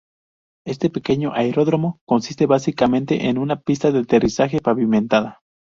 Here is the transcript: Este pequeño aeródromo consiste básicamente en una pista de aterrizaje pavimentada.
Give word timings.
Este 0.65 0.89
pequeño 0.89 1.31
aeródromo 1.35 1.99
consiste 2.07 2.47
básicamente 2.47 3.27
en 3.27 3.37
una 3.37 3.61
pista 3.61 3.91
de 3.91 3.99
aterrizaje 3.99 4.59
pavimentada. 4.59 5.41